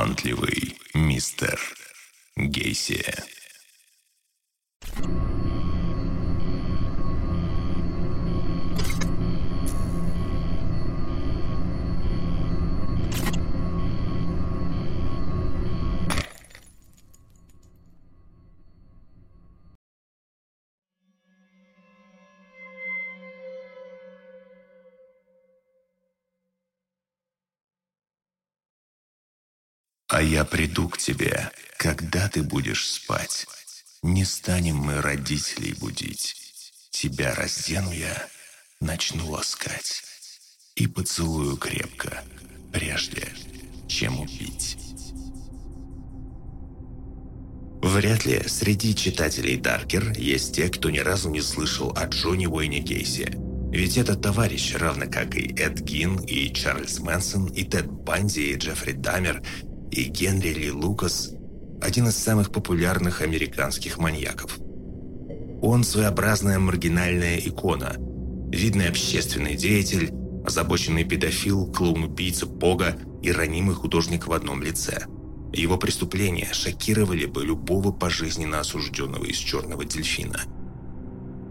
[0.00, 1.60] талантливый мистер
[2.34, 3.04] Гейси.
[30.20, 33.46] А я приду к тебе, когда ты будешь спать.
[34.02, 36.36] Не станем мы родителей будить.
[36.90, 38.28] Тебя раздену я,
[38.82, 40.02] начну ласкать.
[40.74, 42.22] И поцелую крепко,
[42.70, 43.28] прежде
[43.88, 44.76] чем убить.
[47.80, 52.80] Вряд ли среди читателей Даркер есть те, кто ни разу не слышал о Джонни Уэйне
[52.80, 53.38] Гейси.
[53.72, 58.56] Ведь этот товарищ, равно как и Эд Гин, и Чарльз Мэнсон, и Тед Банди, и
[58.56, 59.42] Джеффри Дамер–
[59.90, 61.32] и Генри Ли Лукас–
[61.80, 64.58] один из самых популярных американских маньяков.
[65.62, 67.96] Он своеобразная маргинальная икона,
[68.50, 70.10] видный общественный деятель,
[70.44, 75.06] озабоченный педофил, клоун-убийца, бога и ранимый художник в одном лице.
[75.52, 80.40] Его преступления шокировали бы любого пожизненно осужденного из черного дельфина.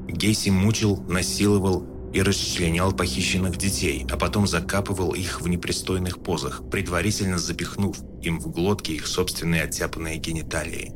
[0.07, 7.37] Гейси мучил, насиловал и расчленял похищенных детей, а потом закапывал их в непристойных позах, предварительно
[7.37, 10.93] запихнув им в глотки их собственные оттяпанные гениталии.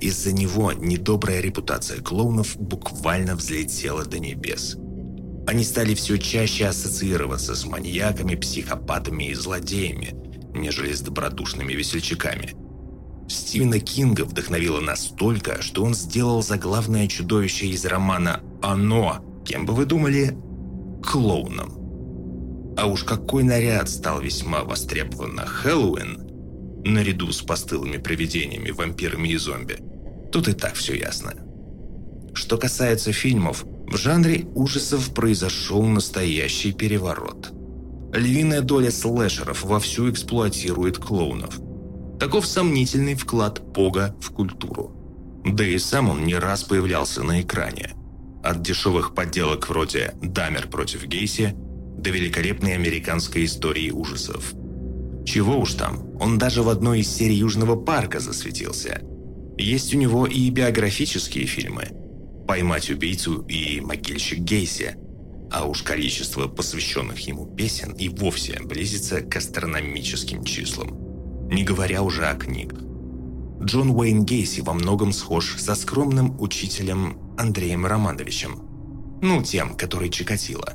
[0.00, 4.76] Из-за него недобрая репутация клоунов буквально взлетела до небес.
[5.46, 10.14] Они стали все чаще ассоциироваться с маньяками, психопатами и злодеями,
[10.54, 12.54] нежели с добродушными весельчаками.
[13.28, 19.84] Стивена Кинга вдохновило настолько, что он сделал заглавное чудовище из романа «Оно» Кем бы вы
[19.84, 20.36] думали?
[21.02, 22.74] Клоуном.
[22.76, 29.36] А уж какой наряд стал весьма востребован на Хэллоуин, наряду с постылыми привидениями, вампирами и
[29.36, 29.78] зомби.
[30.32, 31.34] Тут и так все ясно.
[32.32, 37.52] Что касается фильмов, в жанре ужасов произошел настоящий переворот.
[38.12, 41.60] Львиная доля слэшеров вовсю эксплуатирует клоунов.
[42.18, 45.42] Таков сомнительный вклад Пога в культуру.
[45.44, 47.92] Да и сам он не раз появлялся на экране–
[48.44, 51.54] от дешевых подделок вроде «Дамер против Гейси»
[51.98, 54.52] до великолепной американской истории ужасов.
[55.24, 59.00] Чего уж там, он даже в одной из серий Южного парка засветился.
[59.56, 61.88] Есть у него и биографические фильмы
[62.46, 64.96] «Поймать убийцу» и «Могильщик Гейси»,
[65.50, 71.48] а уж количество посвященных ему песен и вовсе близится к астрономическим числам.
[71.48, 72.80] Не говоря уже о книгах.
[73.62, 78.62] Джон Уэйн Гейси во многом схож со скромным учителем Андреем Романовичем.
[79.22, 80.74] Ну, тем, который Чикатило.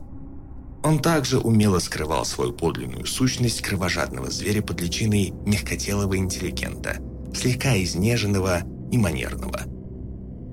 [0.84, 6.98] Он также умело скрывал свою подлинную сущность кровожадного зверя под личиной мягкотелого интеллигента,
[7.34, 9.62] слегка изнеженного и манерного.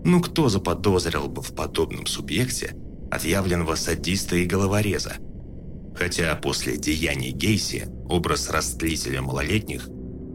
[0.04, 2.76] Ну кто заподозрил бы в подобном субъекте
[3.10, 5.14] отъявленного садиста и головореза?
[5.96, 9.88] Хотя после деяний Гейси образ растлителя малолетних,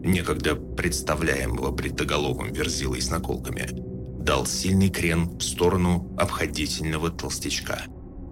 [0.04, 3.68] некогда представляемого бритоголовым верзилой с наколками–
[4.22, 7.82] дал сильный крен в сторону обходительного толстячка.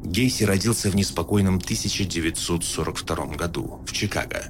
[0.04, 4.44] Гейси родился в неспокойном 1942 году в Чикаго,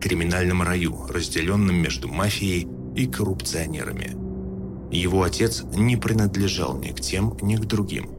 [0.00, 2.66] криминальном раю, разделенном между мафией
[2.96, 4.16] и коррупционерами.
[4.90, 8.10] Его отец не принадлежал ни к тем, ни к другим.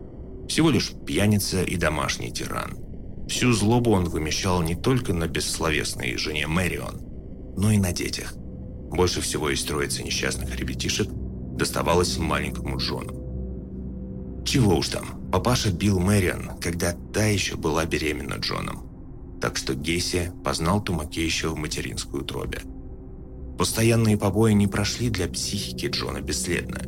[0.47, 2.77] Всего лишь пьяница и домашний тиран.
[3.27, 7.01] Всю злобу он вымещал не только на бессловесной жене Мэрион,
[7.57, 8.36] но и на детях.
[8.91, 11.07] Больше всего из троицы несчастных ребятишек
[11.57, 14.43] доставалось маленькому Джону.
[14.45, 18.87] Чего уж там, папаша бил Мэриан, когда та еще была беременна Джоном.
[19.41, 22.61] Так что Гесси познал Тумаке еще в материнскую утробе.
[23.57, 26.81] Постоянные побои не прошли для психики Джона бесследно.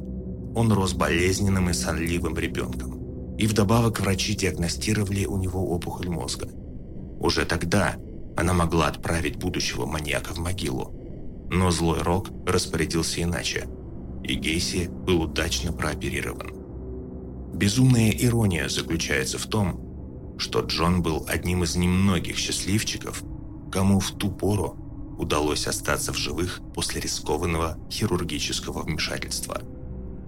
[0.55, 3.35] Он рос болезненным и сонливым ребенком.
[3.37, 6.47] И вдобавок врачи диагностировали у него опухоль мозга.
[7.19, 7.95] Уже тогда
[8.37, 10.98] она могла отправить будущего маньяка в могилу.
[11.51, 13.67] Но злой Рок распорядился иначе–
[14.29, 16.53] и Гейси был удачно прооперирован.
[17.53, 23.23] Безумная ирония заключается в том, что Джон был одним из немногих счастливчиков,
[23.71, 24.75] кому в ту пору
[25.17, 29.61] удалось остаться в живых после рискованного хирургического вмешательства.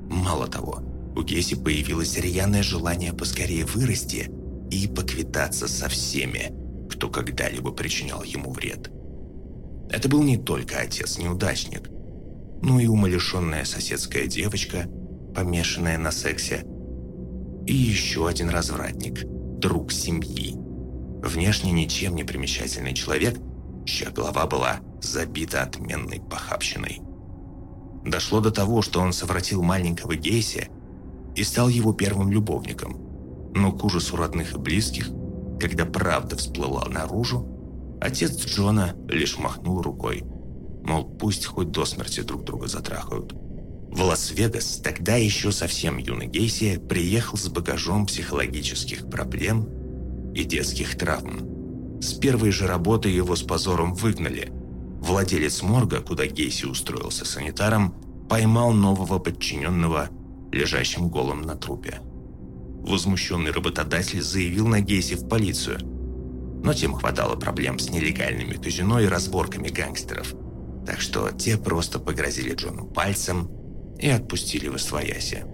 [0.09, 0.81] Мало того,
[1.15, 4.31] у Гейси появилось рьяное желание поскорее вырасти
[4.71, 6.51] и поквитаться со всеми,
[6.89, 8.91] кто когда-либо причинял ему вред.
[9.91, 11.89] Это был не только отец-неудачник–
[12.61, 14.85] ну и умалишенная соседская девочка,
[15.35, 16.63] помешанная на сексе,
[17.65, 19.23] и еще один развратник,
[19.59, 20.55] друг семьи.
[21.23, 23.39] Внешне ничем не примечательный человек,
[23.85, 27.01] чья голова была забита отменной похабщиной.
[28.05, 30.69] Дошло до того, что он совратил маленького Гейси
[31.35, 32.97] и стал его первым любовником.
[33.53, 35.09] Но к ужасу родных и близких,
[35.59, 37.50] когда правда всплыла наружу,
[38.01, 40.23] отец Джона лишь махнул рукой.
[40.83, 43.33] Мол, пусть хоть до смерти друг друга затрахают.
[43.91, 49.67] В Лас-Вегас тогда еще совсем юный Гейси приехал с багажом психологических проблем
[50.33, 51.99] и детских травм.
[52.01, 54.49] С первой же работы его с позором выгнали.
[55.01, 57.93] Владелец морга, куда Гейси устроился санитаром,
[58.29, 60.09] поймал нового подчиненного,
[60.53, 61.99] лежащим голым на трупе.
[62.81, 65.79] Возмущенный работодатель заявил на Гейси в полицию.
[66.63, 70.33] Но тем хватало проблем с нелегальными казино и разборками гангстеров.
[70.85, 73.49] Так что те просто погрозили Джону пальцем
[73.99, 75.45] и отпустили в освояси.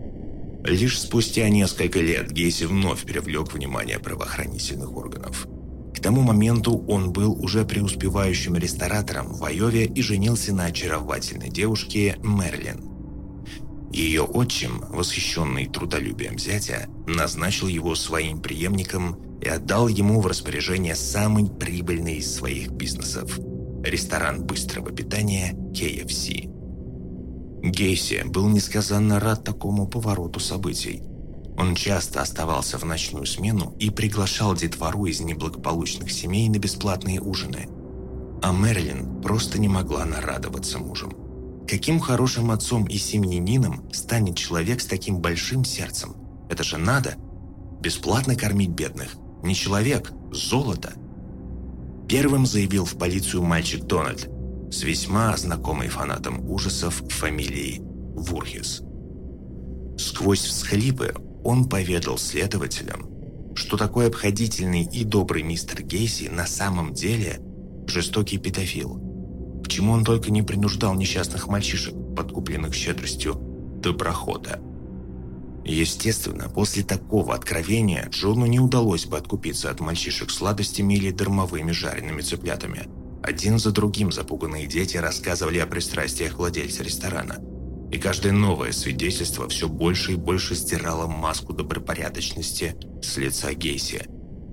[0.64, 5.48] Лишь спустя несколько лет Гейси вновь привлек внимание правоохранительных органов.
[5.96, 12.18] К тому моменту он был уже преуспевающим ресторатором в Айове и женился на очаровательной девушке
[12.22, 12.97] Мерлин.
[13.92, 21.50] Ее отчим, восхищенный трудолюбием зятя, назначил его своим преемником и отдал ему в распоряжение самый
[21.50, 23.40] прибыльный из своих бизнесов–
[23.84, 26.54] ресторан быстрого питания KFC.
[27.64, 31.02] Гейси был несказанно рад такому повороту событий.
[31.58, 37.68] Он часто оставался в ночную смену и приглашал детвору из неблагополучных семей на бесплатные ужины.
[38.44, 41.27] А Мерлин просто не могла нарадоваться мужем.
[41.68, 46.16] Каким хорошим отцом и семьянином станет человек с таким большим сердцем?
[46.50, 47.16] Это же надо!
[47.82, 49.16] Бесплатно кормить бедных.
[49.44, 50.94] Не человек, золото.
[52.08, 54.30] Первым заявил в полицию мальчик Дональд,
[54.72, 58.82] с весьма знакомой фанатом ужасов фамилией Вурхис.
[59.98, 61.14] Сквозь всхлипы
[61.44, 63.10] он поведал следователям,
[63.56, 67.42] что такой обходительный и добрый мистер Гейси на самом деле
[67.88, 69.07] жестокий педофил.
[69.68, 73.36] К чему он только не принуждал несчастных мальчишек, подкупленных щедростью
[73.82, 74.60] доброхода.
[75.66, 82.22] Естественно, после такого откровения Джону не удалось бы откупиться от мальчишек сладостями или дармовыми жареными
[82.22, 82.88] цыплятами–
[83.28, 87.36] один за другим запуганные дети рассказывали о пристрастиях владельца ресторана.
[87.92, 94.06] И каждое новое свидетельство все больше и больше стирало маску добропорядочности с лица Гейси.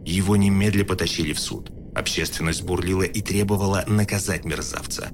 [0.05, 1.71] Его немедля потащили в суд.
[1.95, 5.11] Общественность бурлила и требовала наказать мерзавца.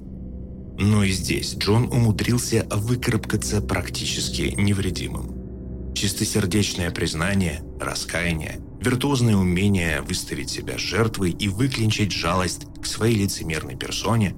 [0.79, 5.93] Но и здесь Джон умудрился выкарабкаться практически невредимым.
[5.93, 14.35] Чистосердечное признание, раскаяние– виртуозное умение выставить себя жертвой и выклинчить жалость к своей лицемерной персоне,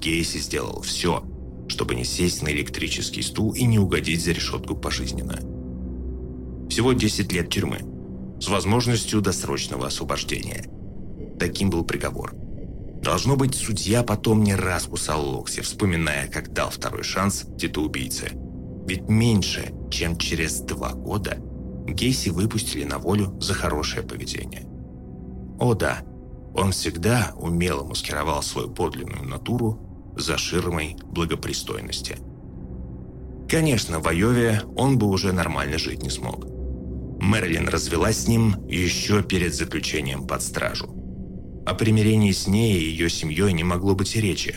[0.00, 1.24] Гейси сделал все,
[1.68, 5.40] чтобы не сесть на электрический стул и не угодить за решетку пожизненно.
[6.68, 7.80] Всего 10 лет тюрьмы,
[8.40, 10.66] с возможностью досрочного освобождения.
[11.38, 12.34] Таким был приговор.
[13.02, 18.30] Должно быть, судья потом не раз кусал локти, вспоминая, как дал второй шанс детоубийце.
[18.86, 21.38] Ведь меньше, чем через два года–
[21.86, 24.66] Гейси выпустили на волю за хорошее поведение.
[25.58, 26.02] О да,
[26.54, 32.16] он всегда умело маскировал свою подлинную натуру за ширмой благопристойности.
[33.48, 36.46] Конечно, в Айове он бы уже нормально жить не смог.
[37.20, 40.88] Мэрилин развелась с ним еще перед заключением под стражу.
[41.66, 44.56] О примирении с ней и ее семьей не могло быть и речи,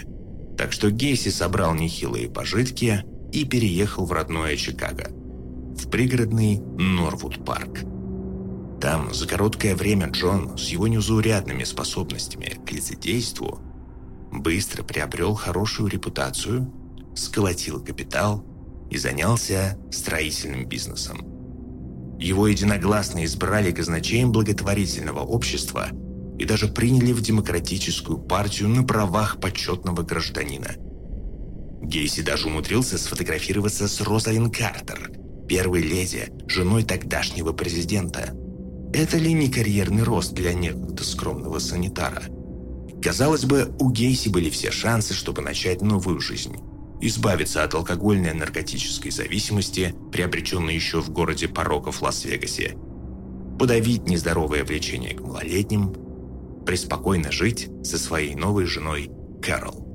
[0.57, 5.11] так что Гейси собрал нехилые пожитки и переехал в родное Чикаго–
[5.77, 7.85] в пригородный Норвуд-парк.
[8.81, 13.59] Там за короткое время Джон с его неузаурядными способностями к лицедейству
[14.31, 16.71] быстро приобрел хорошую репутацию,
[17.15, 18.43] сколотил капитал
[18.89, 21.25] и занялся строительным бизнесом.
[22.19, 25.89] Его единогласно избрали казначеем благотворительного общества
[26.37, 30.75] и даже приняли в демократическую партию на правах почетного гражданина.
[31.81, 35.11] Гейси даже умудрился сфотографироваться с Розалин Картер–
[35.47, 38.33] первой леди, женой тогдашнего президента.
[38.93, 42.23] Это ли не карьерный рост для некогда скромного санитара?
[43.01, 46.57] Казалось бы, у Гейси были все шансы, чтобы начать новую жизнь.
[46.99, 52.75] Избавиться от алкогольной наркотической зависимости, приобретенной еще в городе пороков Лас-Вегасе.
[53.59, 55.93] Подавить нездоровое влечение к малолетним.
[56.67, 59.09] Преспокойно жить со своей новой женой
[59.41, 59.87] Кэрол.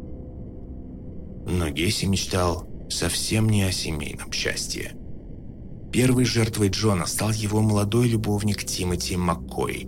[1.47, 4.97] Но Гейси мечтал совсем не о семейном счастье.
[5.93, 9.87] Первой жертвой Джона стал его молодой любовник Тимоти Маккой.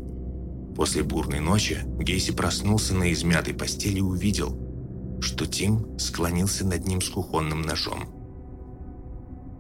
[0.77, 7.01] После бурной ночи Гейси проснулся на измятой постели и увидел, что Тим склонился над ним
[7.01, 8.11] с кухонным ножом.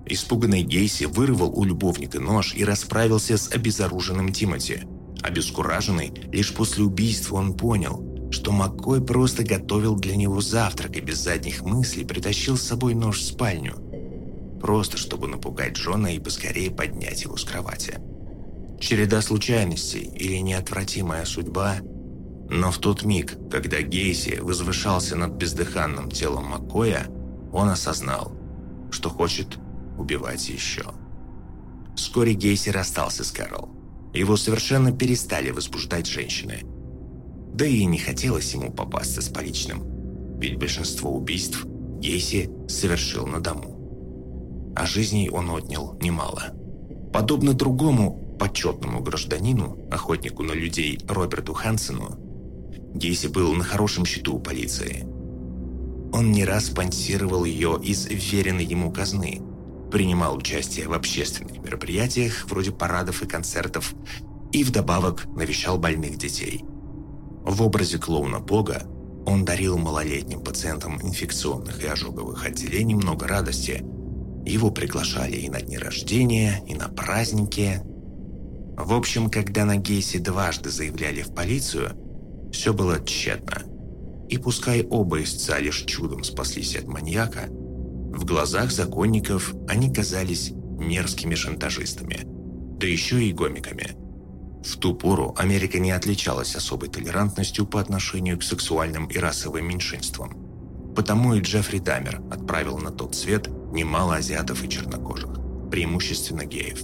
[0.04, 4.82] Испуганный Гейси вырвал у любовника нож и расправился с обезоруженным Тимоти.
[5.24, 11.18] Обескураженный, лишь после убийства он понял, что Маккой просто готовил для него завтрак и без
[11.18, 13.74] задних мыслей притащил с собой нож в спальню.
[14.60, 17.98] Просто чтобы напугать Джона и поскорее поднять его с кровати.
[18.80, 21.78] Череда случайностей или неотвратимая судьба–
[22.50, 27.06] но в тот миг, когда Гейси возвышался над бездыханным телом Маккоя,
[27.52, 28.32] он осознал,
[28.90, 29.58] что хочет
[29.98, 30.84] убивать еще.
[31.96, 33.70] Вскоре Гейси расстался с Кэрол.
[34.14, 36.62] Его совершенно перестали возбуждать женщины.
[37.52, 41.66] Да и не хотелось ему попасться с поличным, ведь большинство убийств
[41.98, 44.72] Гейси совершил на дому.
[44.76, 46.52] А жизней он отнял немало.
[47.12, 52.18] Подобно другому почетному гражданину, охотнику на людей Роберту Хансену,
[52.94, 55.04] Гейси был на хорошем счету у полиции.
[56.12, 59.42] Он не раз спонсировал ее из веренной ему казны,
[59.94, 63.94] принимал участие в общественных мероприятиях вроде парадов и концертов
[64.50, 66.64] и вдобавок навещал больных детей.
[67.44, 68.82] В образе клоуна Бога
[69.24, 73.84] он дарил малолетним пациентам инфекционных и ожоговых отделений много радости.
[74.44, 77.80] Его приглашали и на дни рождения, и на праздники.
[78.76, 81.92] В общем, когда на Гейси дважды заявляли в полицию–
[82.52, 83.62] все было тщетно.
[84.28, 87.48] И пускай оба истца лишь чудом спаслись от маньяка,
[88.14, 92.20] в глазах законников они казались мерзкими шантажистами,
[92.78, 93.96] да еще и гомиками.
[94.64, 100.94] В ту пору Америка не отличалась особой толерантностью по отношению к сексуальным и расовым меньшинствам.
[100.94, 105.30] Потому и Джеффри Дамер отправил на тот свет немало азиатов и чернокожих,
[105.70, 106.82] преимущественно геев.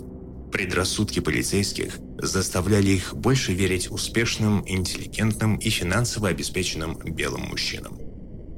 [0.51, 7.99] Предрассудки полицейских заставляли их больше верить успешным, интеллигентным и финансово обеспеченным белым мужчинам.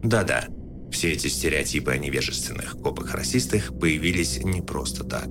[0.02, 0.48] Да-да,
[0.92, 5.30] все эти стереотипы о невежественных копах-расистах появились не просто так.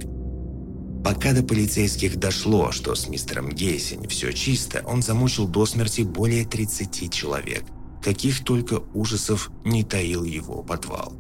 [1.04, 6.46] Пока до полицейских дошло, что с мистером Гейси все чисто, он замучил до смерти более
[6.46, 7.64] 30 человек.
[8.04, 11.14] Каких только ужасов не таил его подвал.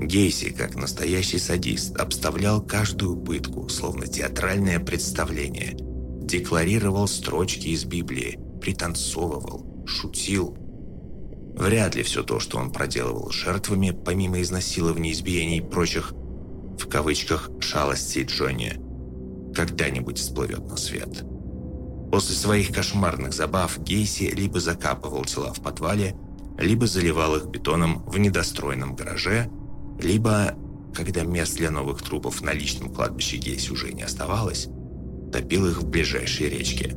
[0.00, 5.76] Гейси, как настоящий садист, обставлял каждую пытку, словно театральное представление.
[6.22, 10.56] Декларировал строчки из Библии, пританцовывал, шутил.
[11.58, 16.12] Вряд ли все то, что он проделывал с жертвами, помимо изнасилований, избиений и прочих,
[16.78, 18.74] в кавычках, шалостей Джонни,
[19.56, 21.24] когда-нибудь всплывет на свет.
[22.12, 26.14] После своих кошмарных забав Гейси либо закапывал тела в подвале,
[26.58, 29.50] либо заливал их бетоном в недостроенном гараже,
[30.00, 30.54] либо,
[30.94, 34.68] когда мест для новых трупов на личном кладбище Гейси уже не оставалось,
[35.32, 36.92] топил их в ближайшей речке.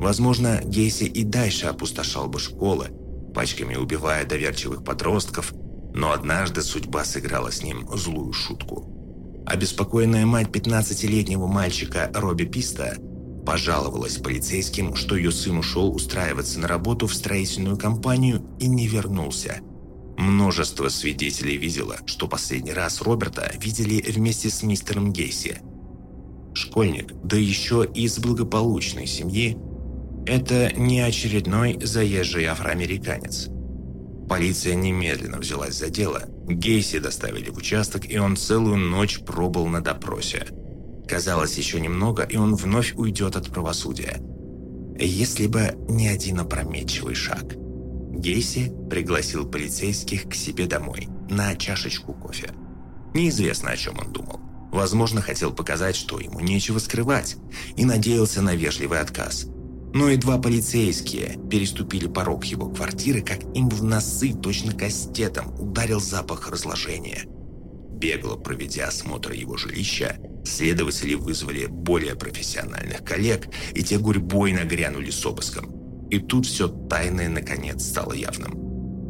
[0.00, 2.88] Возможно, Гейси и дальше опустошал бы школы,
[3.38, 5.52] пачками убивая доверчивых подростков,
[5.94, 9.44] но однажды судьба сыграла с ним злую шутку.
[9.46, 12.96] Обеспокоенная мать 15-летнего мальчика Робби Писта
[13.46, 19.60] пожаловалась полицейским, что ее сын ушел устраиваться на работу в строительную компанию и не вернулся–
[20.18, 25.60] Множество свидетелей видело, что последний раз Роберта видели вместе с мистером Гейси.
[26.54, 29.56] Школьник, да еще из благополучной семьи,
[30.28, 33.48] это не очередной заезжий афроамериканец.
[34.28, 36.22] Полиция немедленно взялась за дело.
[36.46, 40.46] Гейси доставили в участок, и он целую ночь пробыл на допросе.
[41.08, 44.18] Казалось, еще немного, и он вновь уйдет от правосудия.
[44.98, 47.54] Если бы не один опрометчивый шаг–
[48.18, 52.50] Гейси пригласил полицейских к себе домой на чашечку кофе.
[53.14, 54.40] Неизвестно, о чем он думал.
[54.72, 57.36] Возможно, хотел показать, что ему нечего скрывать,
[57.76, 59.46] и надеялся на вежливый отказ.
[59.94, 66.50] Но едва полицейские переступили порог его квартиры, как им в носы точно кастетом ударил запах
[66.50, 67.24] разложения.
[67.98, 75.24] Бегло проведя осмотр его жилища, следователи вызвали более профессиональных коллег, и те гурьбой нагрянули с
[75.26, 76.08] обыском.
[76.10, 78.68] И тут все тайное наконец стало явным.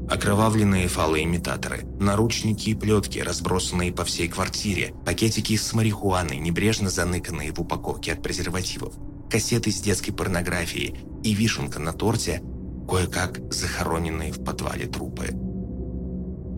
[0.09, 7.61] Окровавленные фалоимитаторы, наручники и плетки, разбросанные по всей квартире, пакетики с марихуаной, небрежно заныканные в
[7.61, 8.95] упаковке от презервативов,
[9.31, 12.43] кассеты с детской порнографией и вишенка на торте,
[12.89, 15.29] кое-как захороненные в подвале трупы.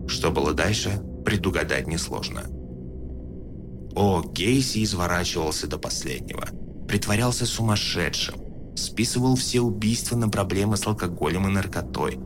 [0.07, 2.43] Что было дальше, предугадать несложно.
[3.95, 6.47] О, Гейси изворачивался до последнего.
[6.87, 8.35] Притворялся сумасшедшим,
[8.75, 12.19] списывал все убийства на проблемы с алкоголем и наркотой,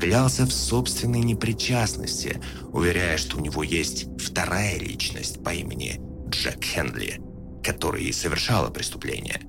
[0.00, 2.40] клялся в собственной непричастности,
[2.72, 7.20] уверяя, что у него есть вторая личность по имени Джек Хенли,
[7.62, 9.40] которая и совершала преступление.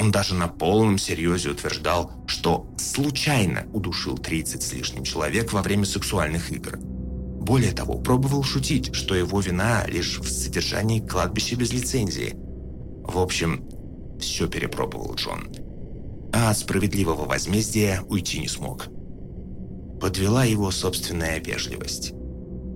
[0.00, 5.84] Он даже на полном серьезе утверждал, что случайно удушил 30 с лишним человек во время
[5.84, 6.78] сексуальных игр.
[6.78, 12.34] Более того, пробовал шутить, что его вина лишь в содержании кладбища без лицензии.
[13.04, 13.68] В общем,
[14.18, 15.48] все перепробовал Джон
[16.32, 18.86] а от справедливого возмездия уйти не смог.
[20.00, 22.12] Подвела его собственная вежливость.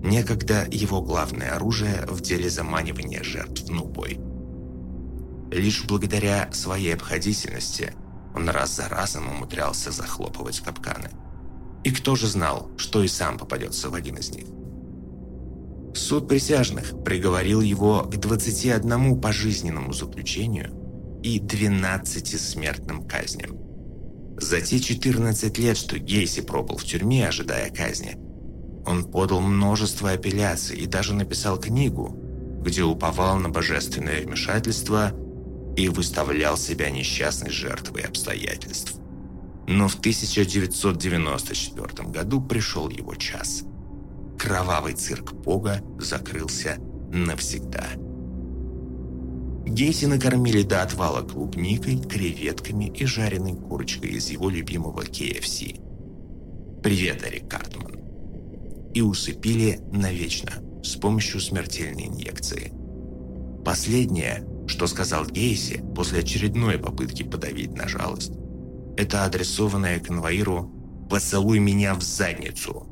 [0.02, 4.18] Некогда его главное оружие в деле заманивания жертв на убой.
[5.54, 7.92] Лишь благодаря своей обходительности
[8.34, 11.10] он раз за разом умудрялся захлопывать капканы.
[11.84, 14.46] И кто же знал, что и сам попадется в один из них?
[15.96, 20.74] Суд присяжных приговорил его к 21 пожизненному заключению
[21.22, 23.56] и 12 смертным казням.
[24.36, 28.16] За те 14 лет, что Гейси пробыл в тюрьме, ожидая казни,
[28.84, 32.08] он подал множество апелляций и даже написал книгу,
[32.64, 35.12] где уповал на божественное вмешательство
[35.76, 38.94] и выставлял себя несчастной жертвой обстоятельств.
[39.66, 43.64] Но в 1994 году пришел его час.
[44.38, 46.76] Кровавый цирк Бога закрылся
[47.10, 47.84] навсегда.
[49.66, 55.80] Гейси накормили до отвала клубникой, креветками и жареной курочкой из его любимого KFC.
[56.82, 57.98] «Привет, Эрик Картман!»
[58.92, 60.52] И усыпили навечно
[60.82, 62.72] с помощью смертельной инъекции.
[63.64, 68.32] Последнее, что сказал Гейси после очередной попытки подавить на жалость,
[68.96, 70.68] это адресованное конвоиру
[71.08, 72.88] «Поцелуй меня в задницу».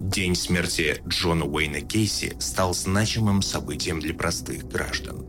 [0.00, 5.26] День смерти Джона Уэйна Гейси стал значимым событием для простых граждан.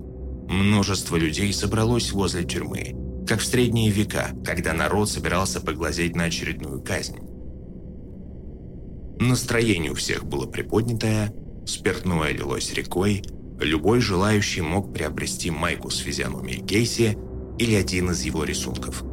[0.48, 2.96] Множество людей собралось возле тюрьмы,
[3.28, 7.20] как в средние века, когда народ собирался поглазеть на очередную казнь.
[9.20, 11.34] Настроение у всех было приподнятое,
[11.66, 13.22] спиртное лилось рекой,
[13.60, 17.18] любой желающий мог приобрести майку с физиономией Гейси
[17.58, 19.04] или один из его рисунков.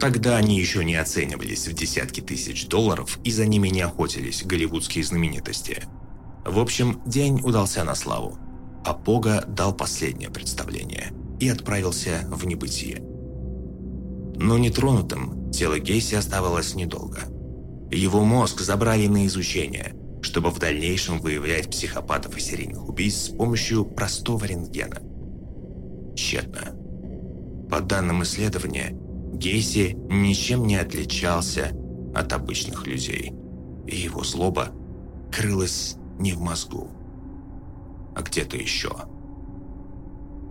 [0.00, 5.04] Тогда они еще не оценивались в десятки тысяч долларов и за ними не охотились голливудские
[5.04, 5.82] знаменитости.
[6.44, 8.38] В общем, день удался на славу–
[8.86, 13.02] а Пога дал последнее представление и отправился в небытие.
[14.36, 17.18] Но нетронутым тело Гейси оставалось недолго.
[17.90, 23.84] Его мозг забрали на изучение, чтобы в дальнейшем выявлять психопатов и серийных убийц с помощью
[23.84, 25.00] простого рентгена.
[26.16, 26.74] Тщетно.
[27.70, 28.90] По данным исследования,
[29.32, 31.70] Гейси ничем не отличался
[32.12, 33.34] от обычных людей,
[33.86, 34.72] и его злоба
[35.32, 36.90] крылась не в мозгу,
[38.16, 38.90] а где-то еще.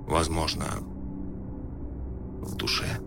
[0.08, 0.68] Возможно,
[2.42, 3.02] в душе.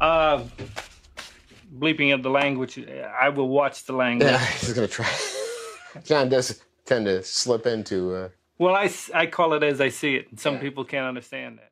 [0.00, 0.44] Uh,
[1.78, 2.78] bleeping of the language.
[3.20, 4.30] I will watch the language.
[4.30, 5.08] Yeah, he's gonna try.
[6.04, 8.14] John does tend to slip into.
[8.14, 8.28] Uh...
[8.58, 10.40] Well, I, I call it as I see it.
[10.40, 10.60] Some Yeah.
[10.60, 11.70] people can't understand that.